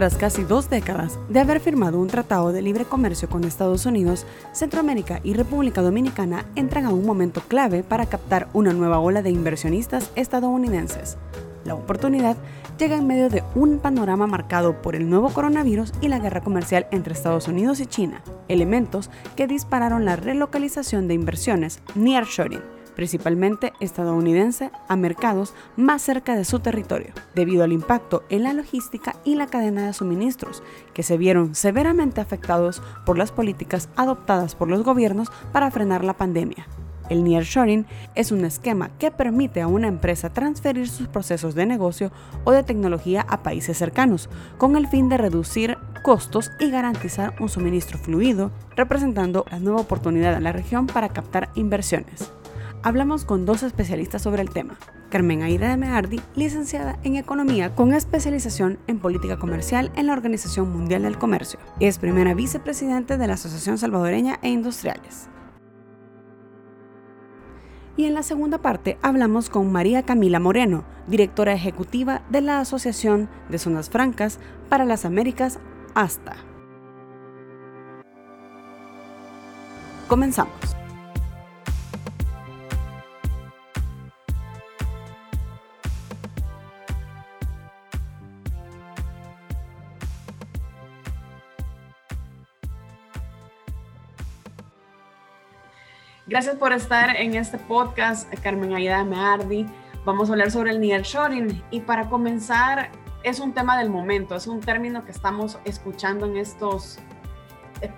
[0.00, 4.24] Tras casi dos décadas de haber firmado un tratado de libre comercio con Estados Unidos,
[4.54, 9.28] Centroamérica y República Dominicana entran a un momento clave para captar una nueva ola de
[9.28, 11.18] inversionistas estadounidenses.
[11.66, 12.38] La oportunidad
[12.78, 16.86] llega en medio de un panorama marcado por el nuevo coronavirus y la guerra comercial
[16.92, 24.70] entre Estados Unidos y China, elementos que dispararon la relocalización de inversiones nearshoring principalmente estadounidense,
[24.88, 29.46] a mercados más cerca de su territorio, debido al impacto en la logística y la
[29.46, 30.62] cadena de suministros,
[30.94, 36.14] que se vieron severamente afectados por las políticas adoptadas por los gobiernos para frenar la
[36.14, 36.66] pandemia.
[37.10, 42.12] El nearshoring es un esquema que permite a una empresa transferir sus procesos de negocio
[42.44, 47.48] o de tecnología a países cercanos, con el fin de reducir costos y garantizar un
[47.48, 52.32] suministro fluido, representando la nueva oportunidad en la región para captar inversiones
[52.82, 54.78] hablamos con dos especialistas sobre el tema.
[55.10, 60.70] Carmen Aida de Meardi, licenciada en Economía con especialización en Política Comercial en la Organización
[60.70, 61.58] Mundial del Comercio.
[61.80, 65.28] Es primera vicepresidente de la Asociación Salvadoreña e Industriales.
[67.96, 73.28] Y en la segunda parte hablamos con María Camila Moreno, directora ejecutiva de la Asociación
[73.50, 75.58] de Zonas Francas para las Américas,
[75.94, 76.36] ASTA.
[80.08, 80.79] Comenzamos.
[96.30, 99.66] Gracias por estar en este podcast, Carmen Aida Meardi.
[100.04, 102.92] Vamos a hablar sobre el nearshoring y para comenzar
[103.24, 107.00] es un tema del momento, es un término que estamos escuchando en estos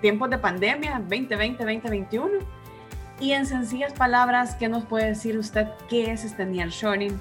[0.01, 2.39] tiempos de pandemia 2020-2021.
[3.19, 7.15] Y en sencillas palabras, ¿qué nos puede decir usted qué es este nearshoring?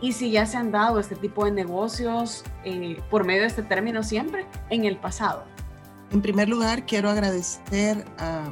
[0.00, 3.62] Y si ya se han dado este tipo de negocios eh, por medio de este
[3.62, 5.44] término siempre en el pasado.
[6.12, 8.44] En primer lugar, quiero agradecer a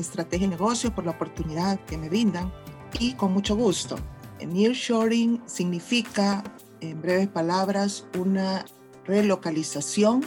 [0.00, 2.52] estrategia y negocio por la oportunidad que me brindan
[2.98, 3.96] y con mucho gusto.
[4.40, 6.42] Nearshoring significa,
[6.80, 8.64] en breves palabras, una
[9.04, 10.24] relocalización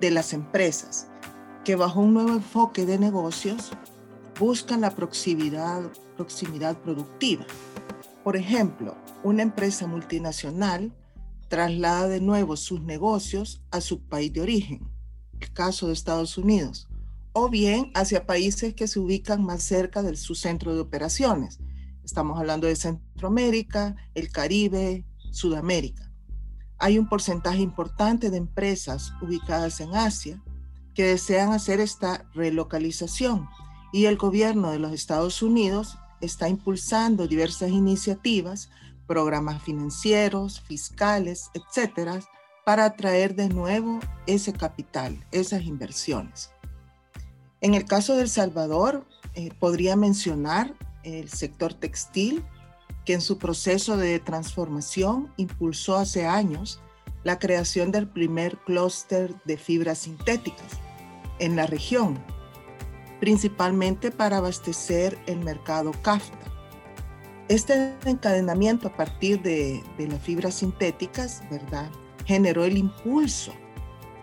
[0.00, 1.08] de las empresas
[1.64, 3.70] que bajo un nuevo enfoque de negocios
[4.38, 5.82] buscan la proximidad,
[6.16, 7.46] proximidad productiva.
[8.24, 10.92] Por ejemplo, una empresa multinacional
[11.48, 14.88] traslada de nuevo sus negocios a su país de origen,
[15.40, 16.88] el caso de Estados Unidos,
[17.32, 21.58] o bien hacia países que se ubican más cerca de su centro de operaciones.
[22.04, 26.10] Estamos hablando de Centroamérica, el Caribe, Sudamérica.
[26.78, 30.42] Hay un porcentaje importante de empresas ubicadas en Asia
[30.94, 33.48] que desean hacer esta relocalización
[33.92, 38.70] y el gobierno de los Estados Unidos está impulsando diversas iniciativas,
[39.06, 42.20] programas financieros, fiscales, etcétera,
[42.64, 46.50] para atraer de nuevo ese capital, esas inversiones.
[47.62, 50.74] En el caso de El Salvador, eh, podría mencionar
[51.04, 52.44] el sector textil,
[53.04, 56.80] que en su proceso de transformación impulsó hace años
[57.22, 60.80] la creación del primer clúster de fibras sintéticas
[61.38, 62.18] en la región,
[63.20, 66.36] principalmente para abastecer el mercado CAFTA.
[67.48, 71.90] Este encadenamiento a partir de, de las fibras sintéticas, ¿verdad?,
[72.24, 73.52] generó el impulso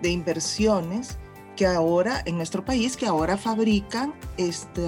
[0.01, 1.17] de inversiones
[1.59, 4.87] que ahora, en nuestro país, que ahora fabrican este,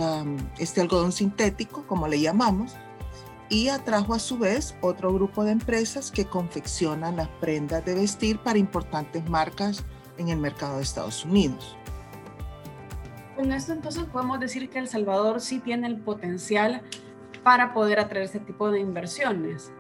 [0.58, 2.78] este algodón sintético, como le llamamos,
[3.50, 8.40] y atrajo a su vez otro grupo de empresas que confeccionan las prendas de vestir
[8.40, 9.84] para importantes marcas
[10.18, 11.76] en el mercado de Estados Unidos.
[13.36, 16.84] Con esto entonces podemos decir que El Salvador sí tiene el potencial
[17.44, 19.74] para poder atraer este tipo de inversiones.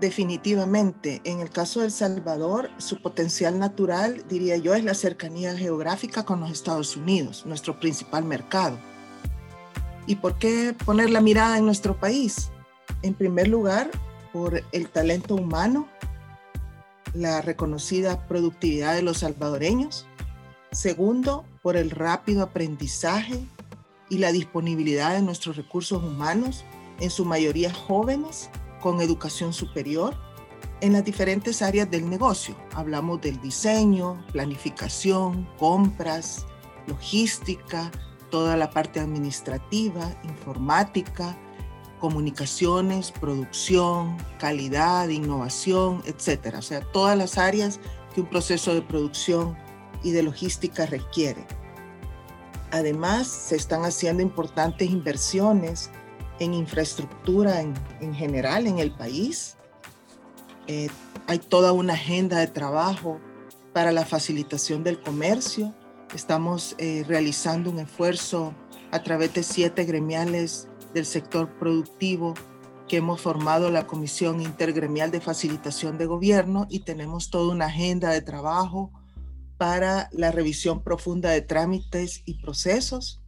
[0.00, 6.24] Definitivamente, en el caso de Salvador, su potencial natural, diría yo, es la cercanía geográfica
[6.24, 8.78] con los Estados Unidos, nuestro principal mercado.
[10.06, 12.50] ¿Y por qué poner la mirada en nuestro país?
[13.02, 13.90] En primer lugar,
[14.32, 15.88] por el talento humano,
[17.12, 20.06] la reconocida productividad de los salvadoreños.
[20.70, 23.40] Segundo, por el rápido aprendizaje
[24.08, 26.64] y la disponibilidad de nuestros recursos humanos,
[27.00, 28.48] en su mayoría jóvenes
[28.80, 30.16] con educación superior
[30.80, 32.56] en las diferentes áreas del negocio.
[32.74, 36.46] Hablamos del diseño, planificación, compras,
[36.86, 37.90] logística,
[38.30, 41.36] toda la parte administrativa, informática,
[41.98, 46.60] comunicaciones, producción, calidad, innovación, etcétera.
[46.60, 47.80] O sea, todas las áreas
[48.14, 49.56] que un proceso de producción
[50.02, 51.46] y de logística requiere.
[52.70, 55.90] Además, se están haciendo importantes inversiones
[56.38, 59.56] en infraestructura en, general en el país.
[60.66, 60.88] Eh,
[61.26, 63.20] hay toda una agenda de trabajo
[63.72, 65.74] para la facilitación del comercio.
[66.14, 68.54] Estamos eh, realizando un esfuerzo
[68.90, 72.34] a través de siete gremiales del sector productivo
[72.88, 78.10] que hemos formado la Comisión Intergremial de Facilitación de Gobierno y tenemos toda una agenda
[78.10, 78.90] de trabajo
[79.58, 83.20] para la revisión profunda de trámites y procesos,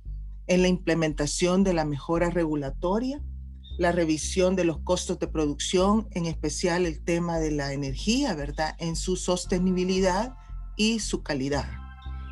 [0.51, 3.23] en la implementación de la mejora regulatoria,
[3.79, 8.75] la revisión de los costos de producción, en especial el tema de la energía, ¿verdad?
[8.81, 10.35] En su sostenibilidad
[10.77, 11.67] y su calidad.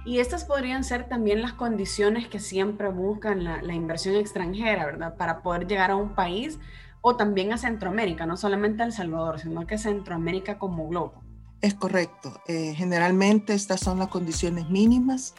[0.05, 5.17] Y estas podrían ser también las condiciones que siempre buscan la, la, inversión extranjera, ¿verdad?
[5.17, 6.59] Para poder llegar a un país
[7.01, 11.23] o también a Centroamérica, no solamente a El Salvador, sino que Centroamérica como globo.
[11.61, 12.41] Es correcto.
[12.49, 15.35] Eh, generalmente estas son las condiciones mínimas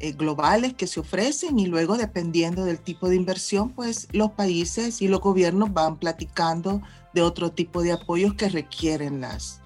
[0.00, 5.02] eh, globales que se ofrecen y luego dependiendo del tipo de inversión, pues los países
[5.02, 6.80] y los gobiernos van platicando
[7.12, 9.60] de otro tipo de apoyos que requieren las,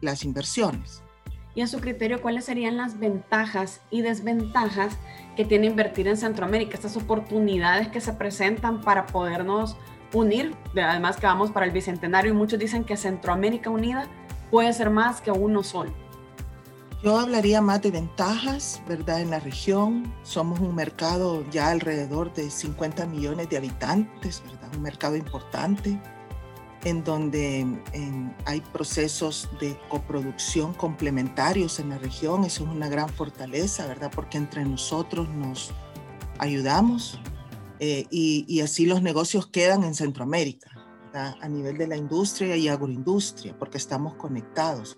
[0.00, 1.02] las inversiones.
[1.54, 4.98] Y a su criterio, ¿cuáles serían las ventajas y desventajas
[5.36, 6.74] que tiene invertir en Centroamérica?
[6.74, 9.76] Estas oportunidades que se presentan para podernos
[10.12, 14.06] unir, además que vamos para el Bicentenario y muchos dicen que Centroamérica Unida
[14.50, 15.92] puede ser más que uno solo.
[17.02, 19.20] Yo hablaría más de ventajas, ¿verdad?
[19.20, 24.74] En la región somos un mercado ya alrededor de 50 millones de habitantes, ¿verdad?
[24.74, 26.00] Un mercado importante
[26.84, 27.66] en donde
[28.44, 32.44] hay procesos de coproducción complementarios en la región.
[32.44, 34.10] Eso es una gran fortaleza, ¿verdad?
[34.14, 35.72] Porque entre nosotros nos
[36.38, 37.20] ayudamos
[37.78, 40.70] eh, y, así los negocios quedan en Centroamérica,
[41.12, 44.96] a nivel de la industria y agroindustria, porque estamos conectados.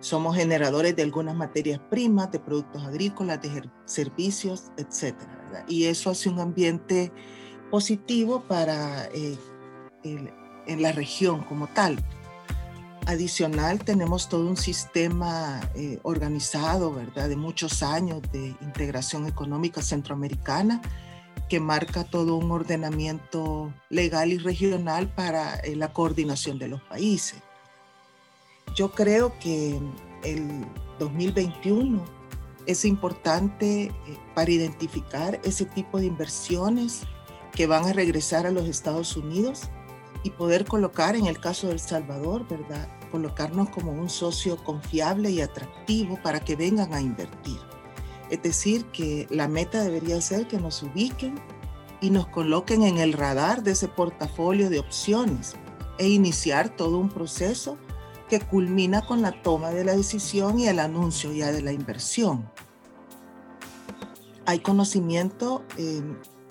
[0.00, 5.16] Somos generadores de algunas materias primas, de productos agrícolas, de servicios, etc.
[5.66, 7.12] Y eso hace un ambiente
[7.70, 9.36] positivo para eh,
[10.04, 11.98] en la región como tal.
[13.06, 20.82] Adicional, tenemos todo un sistema eh, organizado, ¿verdad?, de muchos años de integración económica centroamericana
[21.48, 27.42] que marca todo un ordenamiento legal y regional para eh, la coordinación de los países.
[28.78, 29.76] Yo creo que
[30.22, 30.64] el
[31.00, 32.00] 2021
[32.64, 33.92] es importante eh,
[34.36, 37.00] para identificar ese tipo de inversiones
[37.50, 39.62] que van a regresar a los Estados Unidos
[40.22, 42.88] y poder colocar, en el caso de El Salvador, ¿verdad?
[43.10, 47.58] Colocarnos como un socio confiable y atractivo para que vengan a invertir.
[48.30, 51.34] Es decir, que la meta debería ser que nos ubiquen
[52.00, 55.56] y nos coloquen en el radar de ese portafolio de opciones
[55.98, 57.76] e iniciar todo un proceso
[58.28, 62.50] que culmina con la toma de la decisión y el anuncio ya de la inversión.
[64.46, 65.64] Hay conocimiento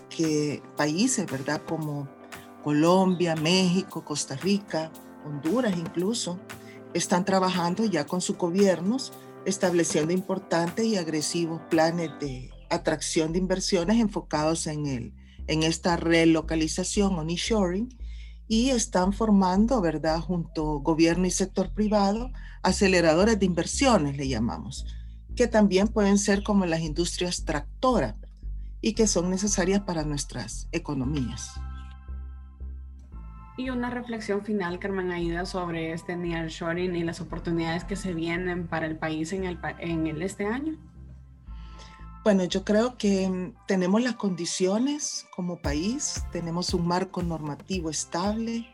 [0.09, 1.61] que países, ¿verdad?
[1.67, 2.07] Como
[2.63, 4.91] Colombia, México, Costa Rica,
[5.25, 6.39] Honduras incluso,
[6.93, 9.13] están trabajando ya con sus gobiernos
[9.45, 15.13] estableciendo importantes y agresivos planes de atracción de inversiones enfocados en, el,
[15.47, 17.23] en esta relocalización o
[18.47, 22.31] y están formando, ¿verdad?, junto gobierno y sector privado,
[22.63, 24.85] aceleradores de inversiones, le llamamos,
[25.35, 28.15] que también pueden ser como las industrias tractoras
[28.81, 31.59] y que son necesarias para nuestras economías.
[33.57, 38.67] Y una reflexión final, Carmen Aida, sobre este nearshoring y las oportunidades que se vienen
[38.67, 39.45] para el país en,
[39.79, 40.77] en el este año.
[42.27, 48.67] Bueno, yo creo que mm, tenemos las condiciones como país, tenemos un marco normativo estable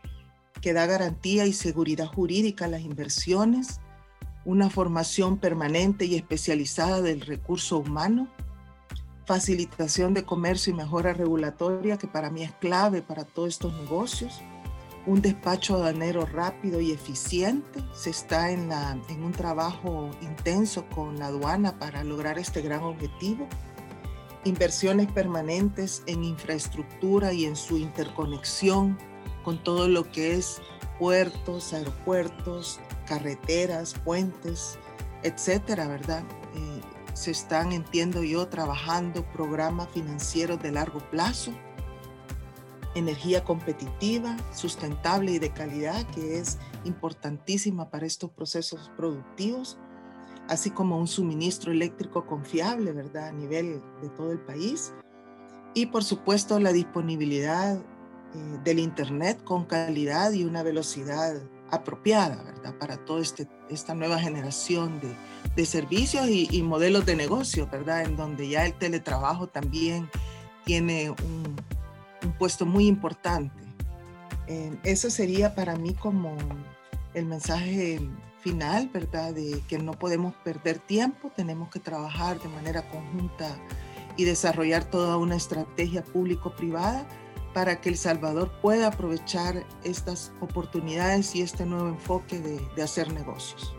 [0.60, 3.78] que da garantía y seguridad jurídica a las inversiones,
[4.44, 8.26] una formación permanente y especializada del recurso humano,
[9.24, 14.40] facilitación de comercio y mejora regulatoria, que para mí es clave para todos estos negocios,
[15.06, 17.80] un despacho aduanero rápido y eficiente.
[17.94, 18.70] Se está en,
[19.22, 23.46] un trabajo intenso con la aduana para lograr este gran objetivo.
[24.44, 28.98] Inversiones permanentes en infraestructura y en su interconexión
[29.42, 30.60] con todo lo que es
[30.98, 34.78] puertos, aeropuertos, carreteras, puentes,
[35.22, 36.22] etcétera, ¿verdad?
[36.54, 36.80] Eh,
[37.14, 41.52] se están, entiendo yo, trabajando programas financieros de largo plazo
[42.94, 49.78] energía competitiva, sustentable y de calidad, que es importantísima para estos procesos productivos,
[50.48, 54.92] así como un suministro eléctrico confiable, ¿verdad?, a nivel de todo el país.
[55.74, 62.78] Y por supuesto la disponibilidad eh, del Internet con calidad y una velocidad apropiada, ¿verdad?,
[62.78, 65.14] para toda este, esta nueva generación de,
[65.56, 70.08] de servicios y, y, modelos de negocio, ¿verdad?, en donde ya el teletrabajo también
[70.64, 71.56] tiene un,
[72.24, 73.62] un puesto muy importante.
[74.46, 76.36] Eh, eso sería para mí como
[77.14, 78.00] el mensaje
[78.40, 79.32] final, ¿verdad?
[79.32, 83.56] De que no podemos perder tiempo, tenemos que trabajar de manera conjunta
[84.16, 87.06] y desarrollar toda una estrategia público-privada
[87.54, 93.12] para que El Salvador pueda aprovechar estas oportunidades y este nuevo enfoque de, de hacer
[93.12, 93.74] negocios.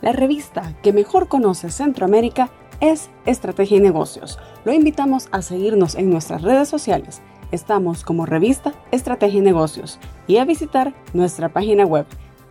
[0.00, 2.50] La revista que mejor conoce Centroamérica
[2.82, 4.38] es Estrategia y Negocios.
[4.64, 7.22] Lo invitamos a seguirnos en nuestras redes sociales.
[7.52, 12.06] Estamos como revista Estrategia y Negocios y a visitar nuestra página web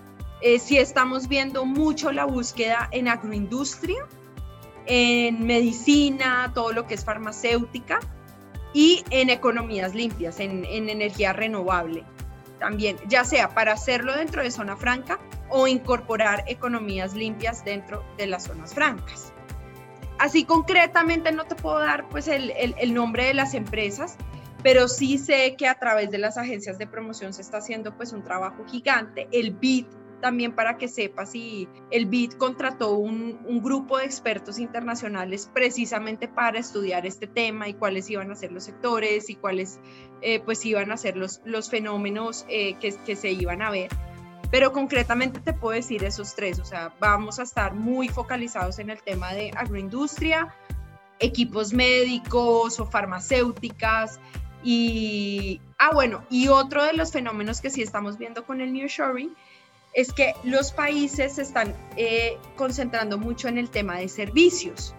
[0.42, 4.06] eh, sí estamos viendo mucho la búsqueda en agroindustria,
[4.86, 8.00] en medicina, todo lo que es farmacéutica
[8.74, 12.04] y en economías limpias, en, en energía renovable
[12.60, 15.20] también, ya sea para hacerlo dentro de zona franca
[15.50, 19.34] o incorporar economías limpias dentro de las zonas francas.
[20.20, 24.18] Así concretamente no te puedo dar pues el, el, nombre de las empresas,
[24.64, 28.14] pero sí sé que a través de las agencias de promoción se está haciendo pues
[28.14, 29.28] un trabajo gigante.
[29.32, 29.86] El BID
[30.22, 36.28] también para que sepas, y el BID contrató un, un, grupo de expertos internacionales precisamente
[36.28, 39.80] para estudiar este tema y cuáles iban a ser los sectores y cuáles
[40.22, 43.90] eh, pues iban a ser los, los fenómenos eh, que, que se iban a ver.
[44.52, 48.90] Pero concretamente te puedo decir esos tres, o sea, vamos a estar muy focalizados en
[48.90, 50.54] el tema de agroindustria,
[51.20, 54.20] equipos médicos o farmacéuticas,
[54.64, 59.36] y, ah, bueno, y otro de los fenómenos que sí estamos viendo con el nearshoring
[59.94, 64.94] es que los países se están eh, concentrando mucho en el tema de servicios.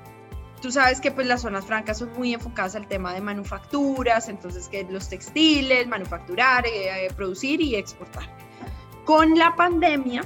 [0.63, 4.69] Tú sabes que pues las zonas francas son muy enfocadas al tema de manufacturas, entonces
[4.69, 8.29] que los textiles, manufacturar, eh, eh, producir y exportar.
[9.09, 10.23] Con la pandemia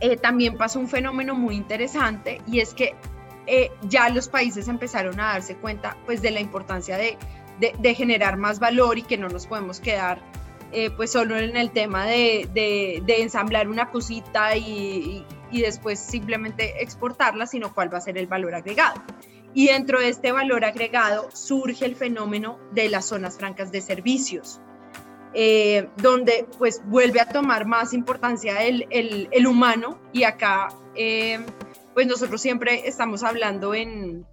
[0.00, 2.94] eh, también pasó un fenómeno muy interesante y es que
[3.46, 7.16] eh, ya los países empezaron a darse cuenta pues de la importancia de,
[7.60, 10.20] de, de generar más valor y que no nos podemos quedar
[10.70, 15.98] eh, pues solo en el tema de, de, ensamblar una cosita y, y, y, después
[15.98, 19.02] simplemente exportarla, sino cuál va a ser el valor agregado.
[19.54, 24.60] Y dentro de este valor agregado surge el fenómeno de las zonas francas de servicios,
[25.34, 31.40] eh, donde pues vuelve a tomar más importancia el, el, el humano y acá eh,
[31.94, 34.26] pues nosotros siempre estamos hablando en,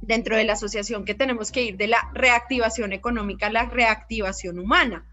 [0.00, 4.58] dentro de la asociación que tenemos que ir de la reactivación económica a la reactivación
[4.58, 5.04] humana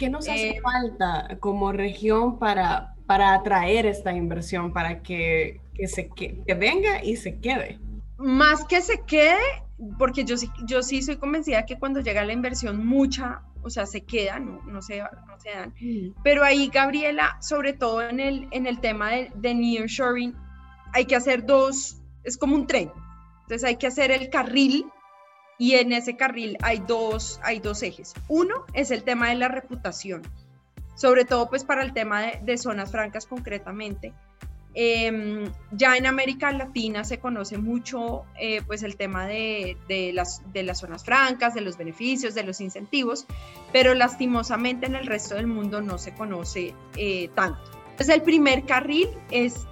[0.00, 5.88] ¿Qué nos hace eh, falta como región para, para atraer esta inversión, para que, que,
[5.88, 7.78] se, que, que venga y se quede?
[8.16, 9.36] Más que se quede,
[9.98, 10.36] porque yo,
[10.66, 14.62] yo sí soy convencida que cuando llega la inversión, mucha, o sea, se queda, no,
[14.64, 15.74] no, se, no se dan.
[15.80, 16.14] Mm.
[16.22, 20.34] Pero ahí, Gabriela, sobre todo en el, en el tema de, de nearshoring,
[20.92, 22.90] hay que hacer dos, es como un tren.
[23.42, 24.86] Entonces hay que hacer el carril
[25.58, 28.14] y en ese carril hay dos, hay dos ejes.
[28.28, 30.22] Uno es el tema de la reputación,
[30.94, 34.14] sobre todo pues para el tema de, de zonas francas concretamente.
[34.74, 40.42] Eh, ya en América Latina se conoce mucho eh, pues el tema de, de, las,
[40.52, 43.26] de las zonas francas, de los beneficios, de los incentivos,
[43.72, 47.60] pero lastimosamente en el resto del mundo no se conoce eh, tanto.
[47.90, 49.66] Entonces el primer carril es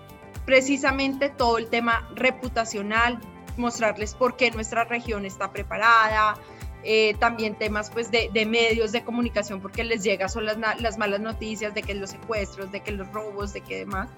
[0.44, 3.20] precisamente todo el tema reputacional,
[3.56, 6.36] mostrarles por qué nuestra región está preparada,
[6.84, 10.96] eh, también temas pues de, de, medios de comunicación porque les llega son las, las,
[10.96, 14.08] malas noticias de que los secuestros, de que los robos, de que demás,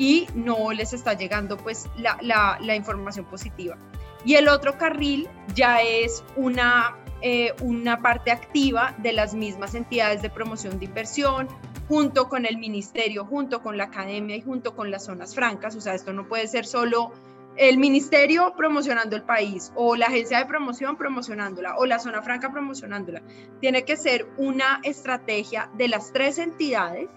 [0.00, 2.16] y no les está llegando pues la,
[2.58, 3.76] la, información positiva.
[4.24, 10.22] y el otro carril ya es una, eh, una parte activa de las mismas entidades
[10.22, 11.48] de promoción de inversión,
[11.86, 15.76] junto con el ministerio, junto con la academia y junto con las zonas francas.
[15.76, 17.12] O sea, esto no puede ser solo
[17.56, 22.50] el ministerio promocionando el país o la agencia de promoción promocionándola o la zona franca
[22.50, 23.20] promocionándola.
[23.60, 27.10] Tiene que ser una estrategia de las tres entidades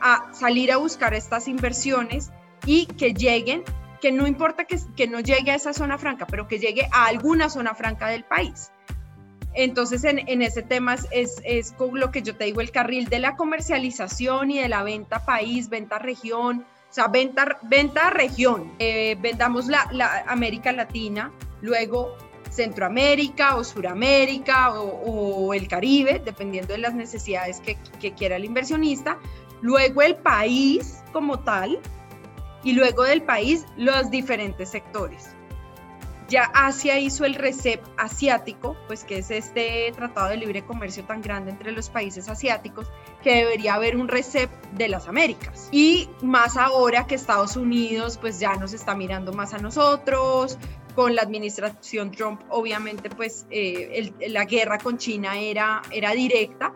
[0.00, 2.30] a salir a buscar estas inversiones
[2.66, 3.62] y que lleguen,
[4.00, 7.06] que no importa que, que no llegue a esa zona franca, pero que llegue a
[7.06, 8.70] alguna zona franca del país.
[9.52, 13.08] Entonces, en, en ese tema es, es, con lo que yo te digo, el carril
[13.08, 18.72] de la comercialización y de la venta país, venta región, o sea, venta, venta región.
[18.78, 22.16] Eh, vendamos la, la, América Latina, luego
[22.50, 28.44] Centroamérica o Suramérica o, o, el Caribe, dependiendo de las necesidades que, que quiera el
[28.44, 29.18] inversionista.
[29.62, 31.78] Luego el país como tal
[32.62, 35.34] y luego del país los diferentes sectores.
[36.30, 41.22] Ya Asia hizo el RECEP asiático, pues que es este tratado de libre comercio tan
[41.22, 42.86] grande entre los países asiáticos,
[43.20, 45.68] que debería haber un RECEP de las Américas.
[45.72, 50.56] Y más ahora que Estados Unidos pues ya nos está mirando más a nosotros,
[50.94, 56.72] con la administración Trump obviamente pues eh, la guerra con China era, era directa,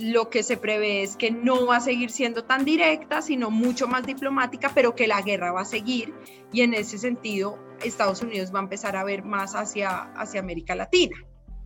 [0.00, 3.88] lo que se prevé es que no va a seguir siendo tan directa, sino mucho
[3.88, 6.14] más diplomática, pero que la guerra va a seguir
[6.52, 10.74] y en ese sentido Estados Unidos va a empezar a ver más hacia, hacia América
[10.74, 11.16] Latina.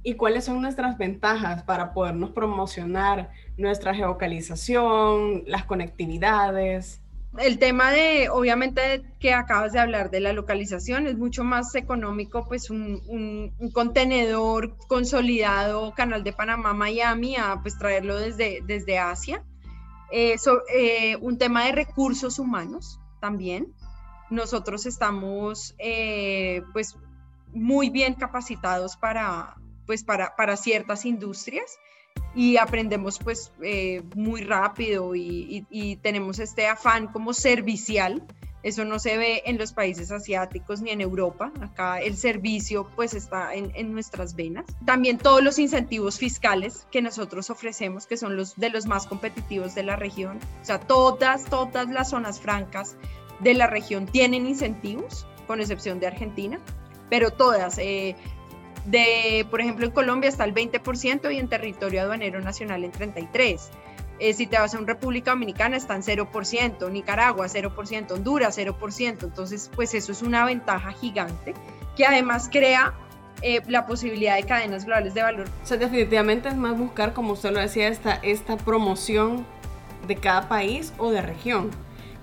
[0.03, 7.01] ¿Y cuáles son nuestras ventajas para podernos promocionar nuestra geocalización, las conectividades?
[7.39, 12.47] El tema de, obviamente, que acabas de hablar de la localización, es mucho más económico,
[12.47, 19.43] pues un, contenedor consolidado, Canal de Panamá, Miami, a pues traerlo desde, desde Asia.
[20.11, 20.37] Eh,
[20.75, 23.73] eh, un tema de recursos humanos también
[24.33, 26.97] nosotros estamos eh, pues
[27.53, 31.79] muy bien capacitados para, pues para, para ciertas industrias
[32.35, 38.23] y aprendemos pues eh, muy rápido y, y, tenemos este afán como servicial.
[38.63, 41.53] Eso no se ve en los países asiáticos ni en Europa.
[41.61, 44.65] Acá el servicio pues está en, en, nuestras venas.
[44.87, 49.75] También todos los incentivos fiscales que nosotros ofrecemos, que son los de los más competitivos
[49.75, 50.39] de la región.
[50.63, 52.97] O sea, todas, todas las zonas francas
[53.41, 56.61] de la región tienen incentivos, con excepción de Argentina,
[57.11, 57.79] pero todas.
[57.79, 58.17] Eh,
[58.85, 63.61] de, por ejemplo, en Colombia está el 20% y en territorio aduanero nacional en 33%.
[64.19, 69.23] Eh, si te vas a una República Dominicana están 0%, Nicaragua 0%, Honduras 0%.
[69.25, 71.55] Entonces, pues eso es una ventaja gigante
[71.97, 72.95] que además crea
[73.41, 75.49] eh, la posibilidad de cadenas globales de valor.
[75.63, 79.45] O sea, definitivamente es más buscar, como usted lo decía, esta, esta promoción
[80.07, 81.71] de cada país o de región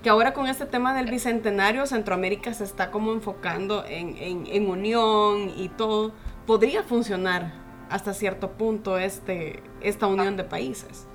[0.02, 4.68] que ahora con este tema del bicentenario Centroamérica se está como enfocando en, en, en
[4.68, 6.12] unión y todo,
[6.50, 7.52] podría funcionar
[7.90, 11.06] hasta cierto punto este, esta unión de países.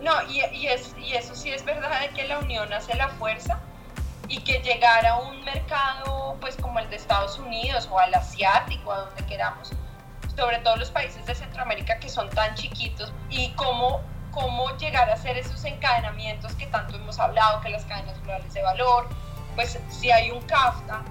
[0.00, 3.08] No, y, y, es, y eso sí es verdad de que la unión hace la
[3.08, 3.58] fuerza
[4.28, 8.92] y que llegar a un mercado pues como el de Estados Unidos o al asiático,
[8.92, 9.72] a donde queramos,
[10.36, 15.14] sobre todo los países de Centroamérica que son tan chiquitos y cómo cómo llegar a
[15.14, 19.08] hacer esos encadenamientos que tanto hemos hablado, que las cadenas globales de valor,
[19.56, 21.02] pues si hay un CAFTA,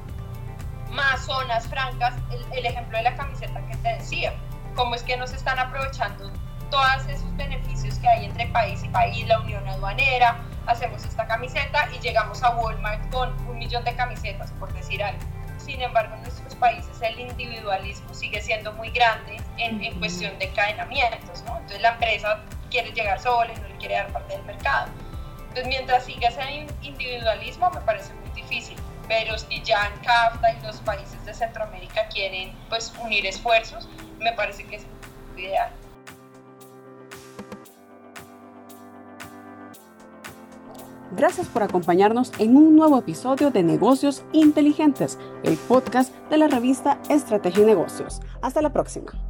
[0.92, 4.34] más zonas francas, el, el, ejemplo de la camiseta que te decía,
[4.76, 6.32] cómo es que nos están aprovechando
[6.70, 11.90] todos esos beneficios que hay entre país y país, la unión aduanera, hacemos esta camiseta
[11.94, 15.22] y llegamos a Walmart con un millón de camisetas, por decir algo.
[15.58, 20.46] Sin embargo, en nuestros países el individualismo sigue siendo muy grande en, en cuestión de
[20.46, 21.58] encadenamientos, ¿no?
[21.58, 24.90] Entonces la empresa quiere llegar sola y no le quiere dar parte del mercado.
[25.50, 28.78] Entonces, mientras siga ese individualismo, me parece muy difícil.
[29.10, 34.32] Pero si ya en CAFTA y los países de Centroamérica quieren pues, unir esfuerzos, me
[34.34, 34.86] parece que es
[35.36, 35.72] ideal.
[41.12, 47.00] Gracias por acompañarnos en un nuevo episodio de Negocios Inteligentes, el podcast de la revista
[47.10, 48.22] Estrategia y Negocios.
[48.44, 49.29] Hasta la próxima.